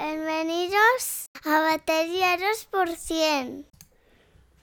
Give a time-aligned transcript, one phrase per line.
[0.00, 3.64] Bienvenidos a Batería 2%.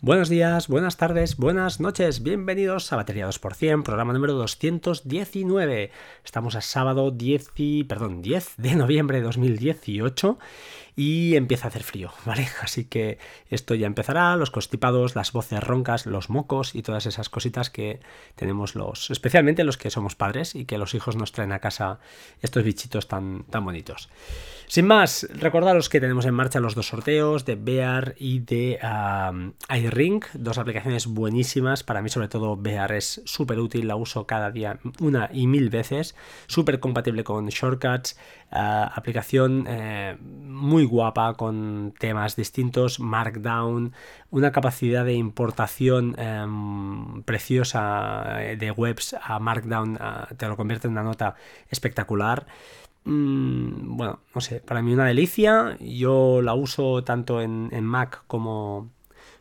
[0.05, 5.89] Buenos días, buenas tardes, buenas noches, bienvenidos a Batería 2%, programa número 219.
[6.23, 7.51] Estamos a sábado 10,
[7.87, 10.37] perdón, 10 de noviembre de 2018
[10.95, 12.47] y empieza a hacer frío, ¿vale?
[12.61, 13.17] Así que
[13.49, 17.99] esto ya empezará, los constipados, las voces roncas, los mocos y todas esas cositas que
[18.35, 21.99] tenemos los, especialmente los que somos padres y que los hijos nos traen a casa
[22.43, 24.09] estos bichitos tan, tan bonitos.
[24.67, 29.53] Sin más, recordaros que tenemos en marcha los dos sorteos de Bear y de um,
[29.95, 34.51] iRing, dos aplicaciones buenísimas, para mí sobre todo Bear es súper útil, la uso cada
[34.51, 36.15] día una y mil veces,
[36.47, 38.17] súper compatible con Shortcuts,
[38.51, 38.55] uh,
[38.93, 43.93] aplicación eh, muy guapa con temas distintos, Markdown,
[44.29, 49.97] una capacidad de importación em, preciosa eh, de webs a Markdown,
[50.37, 51.35] te lo convierte en una nota
[51.69, 52.45] espectacular.
[53.05, 55.77] Mm, bueno, no sé, para mí una delicia.
[55.79, 58.91] Yo la uso tanto en, Mac como,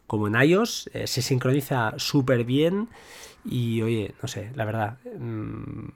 [0.06, 0.90] como en iOS.
[0.92, 2.88] Eh, se sincroniza súper bien.
[3.44, 5.88] Y oye, no sé, la verdad, mm,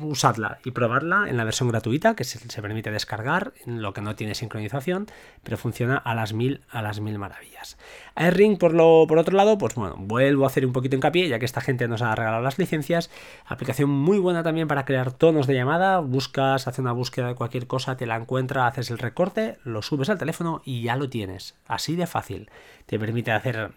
[0.00, 4.34] usadla y probarla en la versión gratuita que se, permite descargar, lo que no tiene
[4.34, 5.06] sincronización,
[5.42, 7.76] pero funciona a las mil, a las mil maravillas.
[8.16, 11.38] AirRing, por, lo, por otro lado, pues bueno, vuelvo a hacer un poquito hincapié, ya
[11.38, 13.10] que esta gente nos ha regalado las licencias.
[13.46, 16.00] Aplicación muy buena también para crear tonos de llamada.
[16.00, 20.10] Buscas, haces una búsqueda de cualquier cosa, te la encuentra, haces el recorte, lo subes
[20.10, 21.56] al teléfono y ya lo tienes.
[21.66, 22.50] Así de fácil.
[22.90, 23.70] Te permite hacer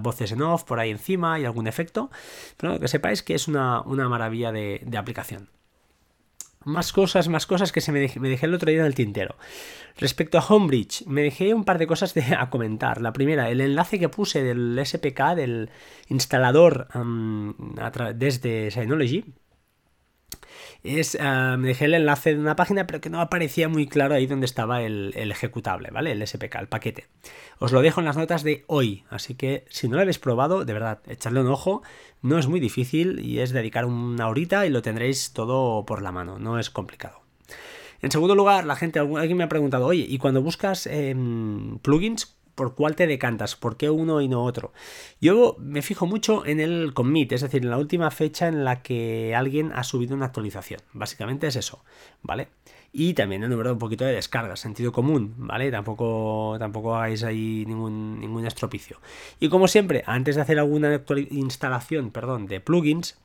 [0.00, 2.10] voces en off por ahí encima y algún efecto.
[2.56, 5.48] Pero que sepáis que es una, maravilla de aplicación.
[6.64, 9.36] Más cosas, más cosas que se me dejé, el otro día en el tintero.
[9.96, 13.00] Respecto a Homebridge, me dejé un par de cosas de, a comentar.
[13.00, 15.70] La primera, el enlace que puse del SPK, del
[16.08, 16.88] instalador
[18.14, 19.24] desde Synology,
[20.82, 24.14] es, ah, me dejé el enlace de una página, pero que no aparecía muy claro
[24.14, 26.12] ahí donde estaba el, ejecutable, ¿vale?
[26.12, 27.06] El SPK, el paquete.
[27.58, 30.64] Os lo dejo en las notas de hoy, así que si no lo habéis probado,
[30.64, 31.82] de verdad, echadle un ojo.
[32.22, 36.12] No es muy difícil y es dedicar una horita y lo tendréis todo por la
[36.12, 37.20] mano, no es complicado.
[38.00, 42.36] En segundo lugar, la gente, alguien me ha preguntado, oye, ¿y cuando buscas em, plugins,
[42.54, 44.72] por cuál te decantas, por qué uno y no otro.
[45.20, 48.82] Yo me fijo mucho en el commit, es decir, en la última fecha en la
[48.82, 50.80] que alguien ha subido una actualización.
[50.92, 51.84] Básicamente es eso,
[52.22, 52.48] ¿vale?
[52.92, 55.70] Y también el número un poquito de descargas, sentido común, ¿vale?
[55.70, 58.98] Tampoco, tampoco hagáis ahí ningún, ningún estropicio.
[59.40, 63.18] Y como siempre, antes de hacer alguna instalación, perdón, de plugins,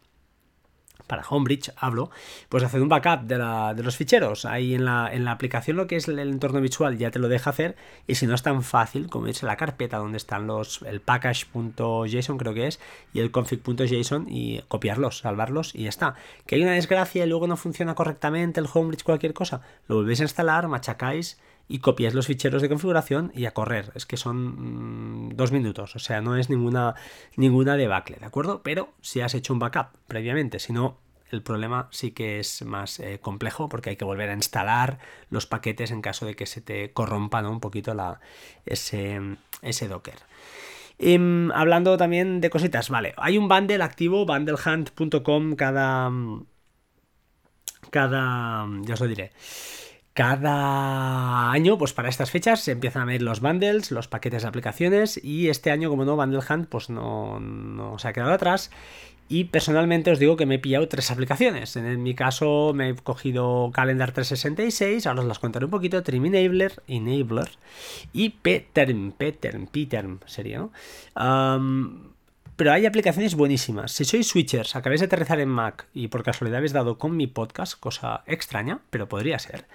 [1.07, 2.12] para Homebridge hablo,
[2.50, 3.38] pues hacer un backup de,
[3.84, 4.45] los ficheros.
[4.45, 7.29] Ahí en la, en la, aplicación lo que es el, entorno visual ya te lo
[7.29, 7.75] deja hacer
[8.06, 12.38] y si no es tan fácil como es la carpeta donde están los el package.json
[12.38, 12.79] creo que es
[13.13, 16.16] y el config.json y copiarlos, salvarlos y ya está.
[16.45, 20.19] Que hay una desgracia y luego no funciona correctamente el Homebridge cualquier cosa, lo volvéis
[20.19, 23.91] a instalar, machacáis y copiáis los ficheros de configuración y a correr.
[23.95, 26.95] Es que son mm, dos minutos, o sea, no es ninguna,
[27.35, 28.61] ninguna debacle, ¿de acuerdo?
[28.63, 33.00] Pero si has hecho un backup previamente, si no, el problema sí que es más
[33.00, 36.61] eh, complejo porque hay que volver a instalar los paquetes en caso de que se
[36.61, 38.22] te corrompa un poquito la,
[38.66, 39.19] ese,
[39.61, 40.19] ese Docker.
[41.00, 46.11] Em, hablando también de cositas, vale, hay un bundle activo, bundlehunt.com cada...
[47.91, 48.67] cada...
[48.83, 49.31] ya os lo diré
[50.17, 54.47] cada año, pues para estas fechas se empiezan a ver los bundles, los paquetes de
[54.47, 58.72] aplicaciones y este año, como no, Bundle Hunt, pues no, no se ha quedado atrás.
[59.29, 61.75] Y personalmente os digo que me he pillado tres aplicaciones.
[61.75, 66.25] En mi caso me he cogido Calendar 366, ahora os las contaré un poquito, Trim
[66.25, 67.51] Enabler, Enabler
[68.11, 70.72] y P-Term, P-Term, P-Term sería, ¿no?
[72.57, 73.91] Pero hay aplicaciones buenísimas.
[73.91, 77.28] Si sois switchers, acabáis de aterrizar en Mac y por casualidad habéis dado con mi
[77.28, 79.68] podcast, cosa extraña, pero podría ser,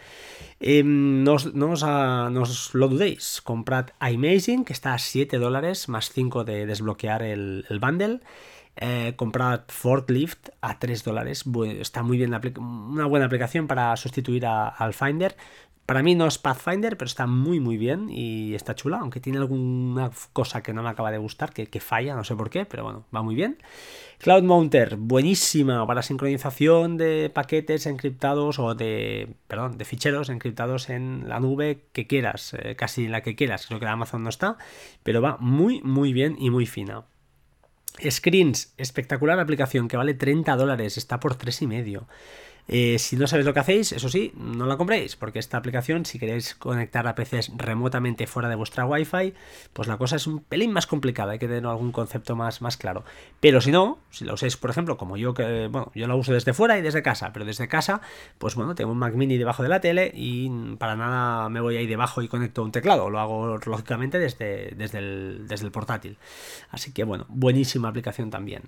[0.58, 3.40] em, no, os, lo dudéis.
[3.40, 8.18] Comprad iMazing, que está a 7 dólares más 5 de desbloquear el, bundle.
[8.74, 11.44] Eh, comprad Forklift a 3 dólares.
[11.78, 15.36] Está muy bien, una buena aplicación para sustituir al Finder.
[15.86, 19.38] Para mí no es Pathfinder, pero está muy muy bien y está chula, aunque tiene
[19.38, 22.84] alguna cosa que no me acaba de gustar, que, falla, no sé por qué, pero
[22.84, 23.58] bueno, va muy bien.
[24.18, 31.28] Cloud Mounter, buenísima para sincronización de paquetes encriptados o de, perdón, de ficheros encriptados en
[31.28, 34.58] la nube que quieras, eh, casi la que quieras, creo que la Amazon no está,
[35.02, 37.04] pero va muy muy bien y muy fina.
[38.08, 42.06] Screens, espectacular aplicación que vale 30 dólares, está por 3,5.
[42.68, 46.06] Eh, si no sabéis lo que hacéis, eso sí, no la compréis, porque esta aplicación,
[46.06, 49.34] si queréis conectar a PCs remotamente fuera de vuestra Wi-Fi,
[49.72, 52.76] pues la cosa es un pelín más complicada, hay que tener algún concepto más, más
[52.76, 53.04] claro.
[53.40, 56.32] Pero si no, si la usáis, por ejemplo, como yo, que bueno, yo la uso
[56.32, 58.00] desde fuera y desde casa, pero desde casa,
[58.38, 61.76] pues bueno, tengo un Mac mini debajo de la tele y para nada me voy
[61.76, 66.16] ahí debajo y conecto un teclado, lo hago lógicamente desde, desde, el, desde el portátil.
[66.70, 68.62] Así que bueno, buenísima aplicación también.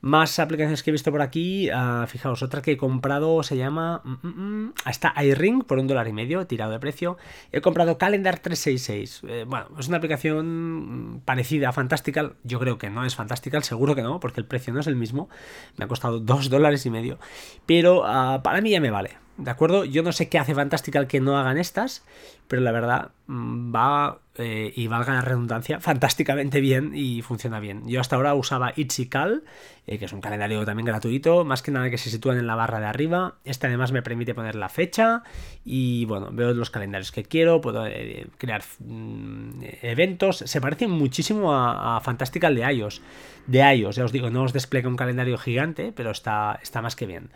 [0.00, 4.02] Más aplicaciones que he visto por aquí, uh, fijaos, otra que he comprado se llama...
[4.04, 7.16] Mm, mm, mm, está iRing por un dólar y medio, tirado de precio.
[7.50, 9.22] He comprado Calendar 366.
[9.26, 12.36] Eh, bueno, es una aplicación parecida a Fantastical.
[12.44, 14.96] Yo creo que no es Fantastical, seguro que no, porque el precio no es el
[14.96, 15.28] mismo.
[15.76, 17.18] Me ha costado dos dólares y medio.
[17.64, 19.16] Pero uh, para mí ya me vale.
[19.38, 19.84] ¿De acuerdo?
[19.84, 22.04] Yo no sé qué hace Fantastical que no hagan estas,
[22.48, 27.88] pero la verdad va eh, y valga la redundancia, fantásticamente bien y funciona bien.
[27.88, 29.44] Yo hasta ahora usaba Itzical,
[29.86, 32.54] eh, que es un calendario también gratuito, más que nada que se sitúan en la
[32.54, 33.36] barra de arriba.
[33.44, 35.22] Este además me permite poner la fecha
[35.64, 40.38] y bueno, veo los calendarios que quiero, puedo eh, crear mm, eventos.
[40.38, 43.00] Se parecen muchísimo a, Fantastical de iOS.
[43.46, 46.94] De iOS, ya os digo, no os despliega un calendario gigante, pero está, está más
[46.94, 47.30] que bien.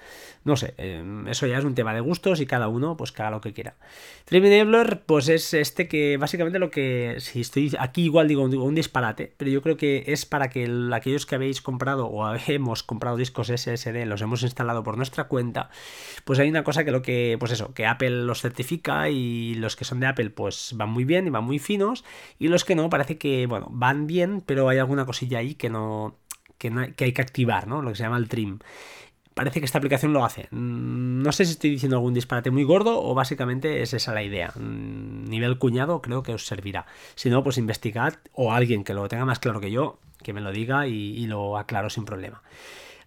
[0.44, 0.74] No sé,
[1.28, 3.52] eso ya es un tema de gustos y cada uno pues que haga lo que
[3.52, 3.76] quiera.
[4.30, 9.32] Enabler, pues es este que básicamente lo que si estoy aquí igual digo, un disparate,
[9.36, 13.48] pero yo creo que es para que aquellos que habéis comprado o hemos comprado discos
[13.48, 15.70] SSD, los hemos instalado por nuestra cuenta,
[16.24, 19.76] pues hay una cosa que lo que, pues eso, que Apple los certifica y los
[19.76, 22.04] que son de Apple pues van muy bien y van muy finos
[22.38, 25.70] y los que no parece que, bueno, van bien, pero hay alguna cosilla ahí que
[25.70, 26.16] no,
[26.58, 27.82] que, no, que hay que activar, ¿no?
[27.82, 28.58] Lo que se llama el trim
[29.34, 30.48] parece que esta aplicación lo hace.
[30.50, 34.22] Mm, no sé si estoy diciendo algún disparate muy gordo o básicamente es esa la
[34.22, 34.52] idea.
[34.56, 36.86] Mm, nivel cuñado creo que os servirá.
[37.14, 40.40] Si no, pues investigad o alguien que lo tenga más claro que yo, que me
[40.40, 42.42] lo diga y, y lo aclaro sin problema.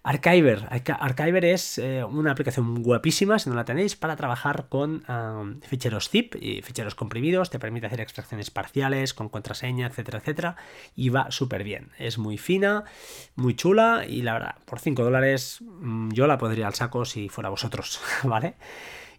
[0.06, 0.68] Archiver.
[0.70, 5.02] Archiver es eh, una aplicación guapísima, si no la tenéis, para trabajar con
[5.66, 7.48] ficheros zip y ficheros comprimidos.
[7.48, 10.56] Te permite hacer extracciones parciales con contraseña, etcétera, etcétera.
[10.94, 11.88] Y va súper bien.
[11.98, 12.84] Es muy fina,
[13.34, 17.30] muy chula y la verdad, por 5 dólares mm, yo la pondría al saco si
[17.30, 18.56] fuera vosotros, ¿vale?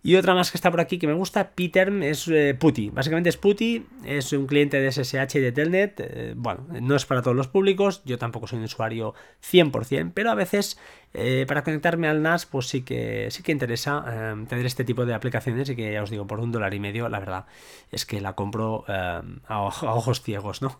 [0.06, 2.92] Y otra más que está por aquí que me gusta, Peterm, es eh, Putty.
[2.92, 6.00] Básicamente es Putty, es un cliente de SSH y de Telnet.
[6.00, 10.30] Eh, bueno, no es para todos los públicos, yo tampoco soy un usuario 100%, pero
[10.30, 10.78] a veces
[11.16, 15.16] eh, para conectarme al NAS, pues sí que, sí que interesa tener este tipo de
[15.16, 17.46] aplicaciones y que ya os digo, por un dólar y medio, la verdad
[17.92, 19.24] es que la compro a
[19.60, 20.80] ojos ciegos, ¿no?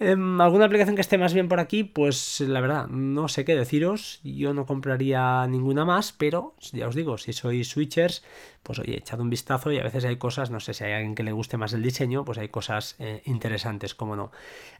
[0.00, 1.84] Em, ¿Alguna aplicación que esté más bien por aquí?
[1.84, 4.20] Pues la verdad, no sé qué deciros.
[4.24, 8.24] Yo no compraría ninguna más, pero ya os digo, si sois switchers,
[8.64, 11.14] pues oye, echad un vistazo y a veces hay cosas, no sé si hay alguien
[11.14, 14.32] que le guste más el diseño, pues hay cosas eh, interesantes, como no.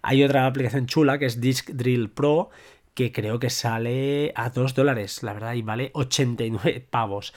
[0.02, 2.50] Hay otra aplicación chula que es Disk Drill Pro,
[2.94, 7.32] que creo que sale a 2 dólares, la verdad, y vale 89 pavos.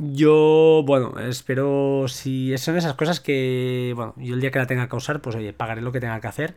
[0.00, 4.88] Yo, bueno, espero si son esas cosas que, bueno, yo el día que la tenga
[4.88, 6.54] que usar, pues oye, pagaré lo que tenga que hacer.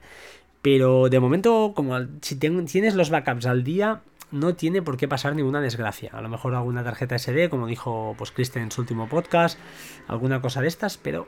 [0.61, 5.35] Pero de momento, como si tienes los backups al día, no tiene por qué pasar
[5.35, 6.11] ninguna desgracia.
[6.13, 9.59] A lo mejor alguna tarjeta SD, como dijo pues en su último podcast,
[10.07, 11.27] alguna cosa de estas, pero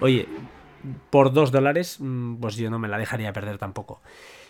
[0.00, 0.28] oye,
[1.10, 4.00] por dos dólares, mm, pues yo no me la dejaría perder tampoco.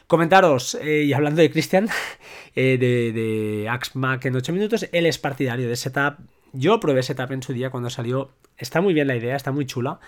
[0.07, 1.89] Comentaros, eh, y hablando de Christian,
[2.55, 6.19] eh, de, de AxMac en 8 minutos, él es partidario de Setup.
[6.53, 8.31] Yo probé Setup en su día cuando salió.
[8.59, 9.99] Está muy bien la idea, está muy chula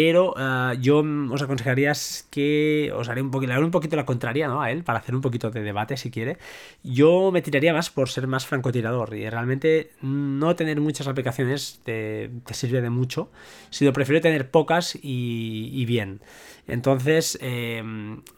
[0.00, 1.90] pero uh, yo os aconsejaría
[2.30, 4.62] que os haré un, poquito, haré un poquito la contraria ¿no?
[4.62, 6.38] a él para hacer un poquito de debate si quiere.
[6.84, 12.30] Yo me tiraría más por ser más francotirador y realmente no tener muchas aplicaciones te,
[12.52, 13.32] sirve de mucho,
[13.70, 16.20] sino prefiero tener pocas y, y bien.
[16.68, 17.82] Entonces, eh,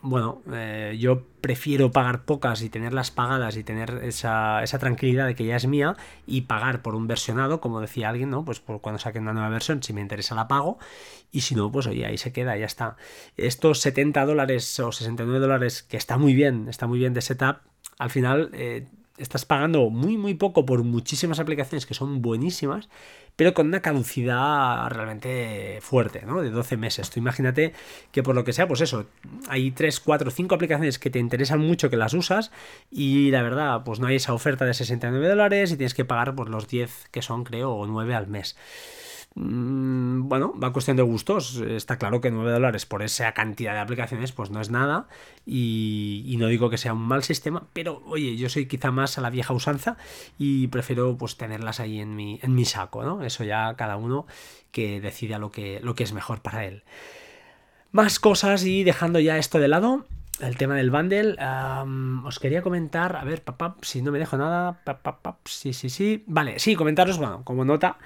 [0.01, 5.35] bueno, eh, yo prefiero pagar pocas y tenerlas pagadas y tener esa, esa, tranquilidad de
[5.35, 8.45] que ya es mía y pagar por un versionado, como decía alguien, ¿no?
[8.45, 10.79] Pues por cuando saquen una nueva versión, si me interesa la pago
[11.33, 12.97] y si no, pues oye, ahí se queda, ya está.
[13.37, 17.59] Estos 70 dólares o 69 dólares, que está muy bien, está muy bien de setup,
[17.99, 18.51] al final...
[18.53, 18.87] Eh,
[19.21, 22.89] estás pagando muy muy poco por muchísimas aplicaciones que son buenísimas
[23.41, 26.43] pero con una caducidad realmente fuerte, ¿no?
[26.43, 27.09] De 12 meses.
[27.09, 27.73] Tú imagínate
[28.13, 29.07] que por lo que sea, pues eso,
[29.49, 32.51] hay 3, 4, 5 aplicaciones que te interesan mucho que las usas
[32.91, 36.35] y la verdad, pues no hay esa oferta de 69 dólares y tienes que pagar
[36.35, 38.57] por los 10 que son, creo, o 9 al mes.
[39.37, 41.57] Mm, bueno, va cuestión de gustos.
[41.57, 45.09] Está claro que 9 dólares por esa cantidad de aplicaciones, pues no es nada.
[45.47, 49.21] Y, no digo que sea un mal sistema, pero oye, yo soy quizá más a
[49.21, 49.97] la vieja usanza
[50.39, 53.23] y prefiero pues tenerlas ahí en mi, en mi saco, ¿no?
[53.23, 54.27] Eso ya cada uno
[54.73, 56.83] que decida lo que, lo que es mejor para él.
[57.93, 60.07] Más cosas y dejando ya esto de lado,
[60.41, 61.37] el tema del bundle.
[62.25, 64.81] os quería comentar, a ver, papá, si no me dejo nada.
[65.45, 66.25] sí, sí, sí.
[66.27, 67.99] Vale, sí, comentaros, bueno, como nota,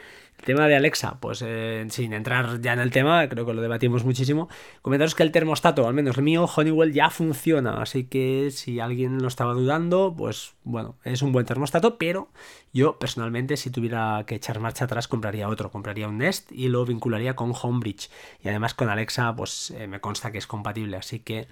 [0.44, 4.04] tema de Alexa, pues eh, sin entrar ya en el tema, creo que lo debatimos
[4.04, 4.48] muchísimo.
[4.82, 7.82] Comentaros que el termostato, al menos el mío, Honeywell, ya funciona.
[7.82, 12.28] Así que si alguien lo estaba dudando, pues bueno, es un buen termostato, pero
[12.72, 15.70] yo personalmente, si tuviera que echar marcha atrás, compraría otro.
[15.70, 18.10] Compraría un Nest y lo vincularía con Homebridge.
[18.42, 20.96] Y además con Alexa, pues eh, me consta que es compatible.
[20.96, 21.48] Así que,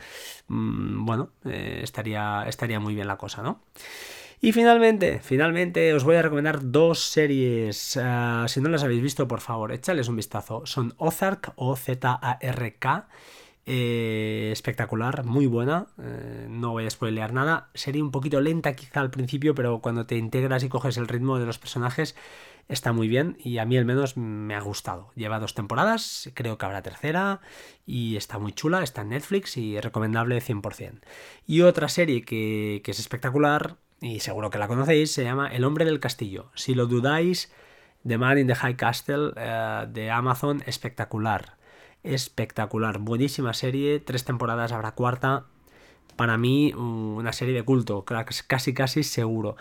[0.49, 3.61] mm, bueno, eh, estaría, estaría muy bien la cosa, ¿no?
[4.45, 7.97] Y finalmente, finalmente os voy a recomendar dos series.
[7.97, 10.67] Ah, si no las habéis visto, por favor, échales un vistazo.
[10.67, 13.09] Son Ozark o Z-A-R-K.
[13.67, 15.87] Eh, espectacular, muy buena.
[16.03, 17.71] Eh, no voy a spoilear nada.
[17.75, 21.39] Sería un poquito lenta quizá al principio, pero cuando te integras y coges el ritmo
[21.39, 22.17] de los personajes,
[22.69, 25.13] está muy bien y a mí al menos me ha gustado.
[25.15, 27.43] Lleva dos temporadas, creo que habrá tercera
[27.87, 30.99] y está muy chula, está en Netflix y recomendable 100%.
[31.47, 35.85] Y otra serie que es espectacular, y seguro que la conocéis, se llama El hombre
[35.85, 36.51] del castillo.
[36.55, 37.53] Si lo dudáis,
[38.07, 41.57] The Man in the High Castle eh, de Amazon, espectacular.
[42.03, 45.47] Espectacular, buenísima serie, tres temporadas, habrá cuarta.
[46.17, 49.57] Para mí, una serie de culto, casi casi seguro.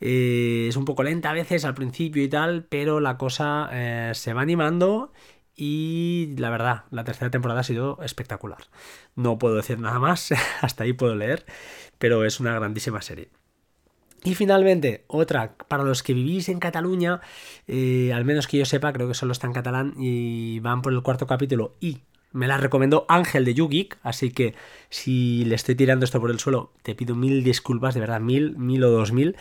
[0.00, 4.12] Eh, es un poco lenta a veces al principio y tal, pero la cosa eh,
[4.14, 5.10] se va animando
[5.56, 8.68] y la verdad, la tercera temporada ha sido espectacular.
[9.14, 11.46] No puedo decir nada más, hasta ahí puedo leer,
[11.98, 13.30] pero es una grandísima serie.
[14.24, 17.20] Y finalmente, otra, para los que vivís en Cataluña,
[17.68, 20.92] eh, al menos que yo sepa, creo que solo está en catalán y van por
[20.92, 21.98] el cuarto capítulo y
[22.32, 24.54] me la recomendó Ángel de YouGeek, así que
[24.90, 28.56] si le estoy tirando esto por el suelo, te pido mil disculpas, de verdad, mil,
[28.58, 29.36] mil o dos mil.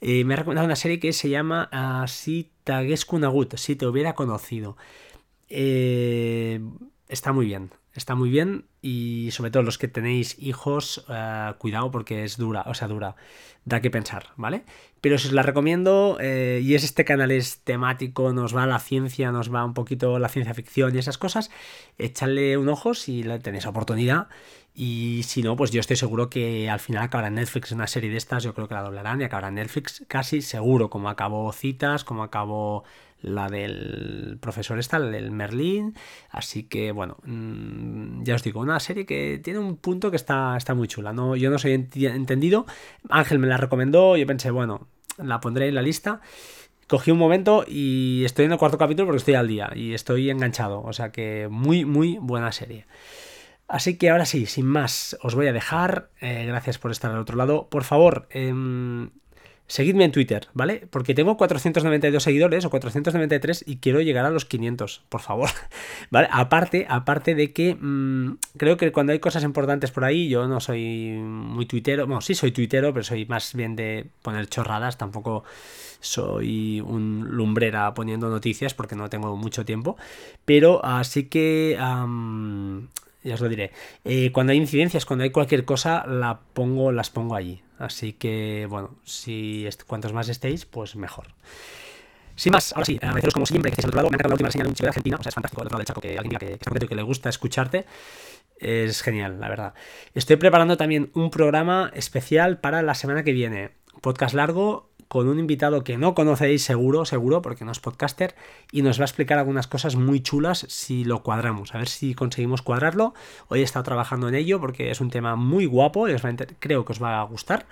[0.00, 4.14] Eh, me ha recomendado una serie que se llama uh, Si Tageskunagut, si te hubiera
[4.14, 4.76] conocido.
[5.48, 6.60] Eh,
[7.08, 11.90] está muy bien, está muy bien y sobre todo los que tenéis hijos, eh, cuidado
[11.90, 13.16] porque es dura, o sea, dura,
[13.64, 14.64] da que pensar, ¿vale?
[15.00, 19.30] Pero os la recomiendo eh, y es este canal es temático, nos va la ciencia,
[19.30, 21.50] nos va un poquito la ciencia ficción y esas cosas,
[21.98, 24.28] echadle un ojo si tenéis oportunidad
[24.80, 28.10] y si no, pues yo estoy seguro que al final acabará en Netflix una serie
[28.10, 32.04] de estas, yo creo que la doblarán y acabará Netflix casi seguro, como acabó Citas,
[32.04, 32.84] como acabó
[33.20, 35.96] la del profesor está, el Merlín.
[36.30, 40.56] Así que, bueno, mm, ya os digo, una serie que tiene un punto que está,
[40.56, 41.12] está muy chula.
[41.12, 42.64] No, yo no soy entendido.
[43.08, 46.20] Ángel me la recomendó, yo pensé, bueno, la pondré en la lista.
[46.86, 50.30] Cogí un momento y estoy en el cuarto capítulo porque estoy al día y estoy
[50.30, 50.82] enganchado.
[50.82, 52.86] O sea que muy, muy buena serie.
[53.68, 56.08] Así que ahora sí, sin más, os voy a dejar.
[56.20, 57.68] Eh, gracias por estar al otro lado.
[57.68, 58.52] Por favor, eh,
[59.68, 60.88] Seguidme en Twitter, ¿vale?
[60.90, 65.50] Porque tengo 492 seguidores o 493 y quiero llegar a los 500, por favor.
[66.10, 66.26] ¿Vale?
[66.32, 70.60] Aparte, aparte de que mm, creo que cuando hay cosas importantes por ahí, yo no
[70.60, 75.44] soy muy tuitero, bueno, sí soy tuitero, pero soy más bien de poner chorradas, tampoco
[76.00, 79.98] soy un lumbrera poniendo noticias porque no tengo mucho tiempo,
[80.46, 81.76] pero así que
[83.28, 83.70] ya os lo diré.
[84.04, 87.62] Eh, cuando hay incidencias, cuando hay cualquier cosa, la pongo, las pongo allí.
[87.78, 91.28] Así que, bueno, si cuantos más estéis, pues mejor.
[92.34, 94.10] Sin más, ahora sí, agradeceros como siempre que estéis al otro lado.
[94.10, 95.16] Me ha la última señal de un chico de Argentina.
[95.18, 96.94] O sea, es fantástico del otro lado del chaco que alguien que, que, que, que
[96.94, 97.84] le gusta escucharte.
[98.58, 99.74] Es genial, la verdad.
[100.14, 103.70] Estoy preparando también un programa especial para la semana que viene.
[104.00, 108.34] Podcast largo, con un invitado que no conocéis seguro, seguro, porque no es podcaster,
[108.70, 112.14] y nos va a explicar algunas cosas muy chulas si lo cuadramos, a ver si
[112.14, 113.14] conseguimos cuadrarlo.
[113.48, 116.14] Hoy he estado trabajando en ello porque es un tema muy guapo y
[116.58, 117.66] creo que os va a gustar.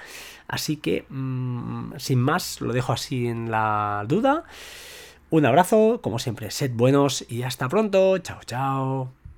[0.49, 4.45] Así que, mm, sin más, lo dejo así en la duda.
[5.31, 8.19] Un abrazo, como siempre, sed buenos y hasta pronto.
[8.19, 9.25] Chao, chao.